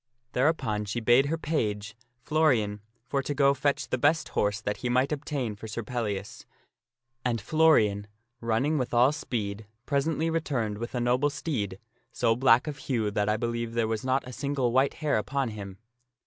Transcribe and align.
Thereupon 0.31 0.85
she 0.85 0.99
bade 0.99 1.27
her 1.27 1.37
page, 1.37 1.95
Florian, 2.23 2.81
for 3.05 3.21
to 3.21 3.35
go 3.35 3.53
fetch 3.53 3.87
the 3.89 3.99
best 3.99 4.29
horse 4.29 4.59
that 4.59 4.77
he 4.77 4.89
might 4.89 5.11
obtain 5.11 5.55
for 5.55 5.67
Sir 5.67 5.83
Pellias; 5.83 6.43
and 7.23 7.39
Florian, 7.39 8.07
running 8.39 8.79
with 8.79 8.95
all 8.95 9.11
speed, 9.11 9.67
presently 9.85 10.31
returned 10.31 10.79
with 10.79 10.95
a 10.95 10.99
noble 10.99 11.29
steed, 11.29 11.77
so 12.11 12.35
black 12.35 12.65
of 12.65 12.79
hue 12.79 13.11
that 13.11 13.29
I 13.29 13.37
believe 13.37 13.75
there 13.75 13.87
was 13.87 14.03
not 14.03 14.27
a 14.27 14.33
single 14.33 14.71
white 14.71 14.95
hair 14.95 15.19
upon 15.19 15.49
him. 15.49 15.77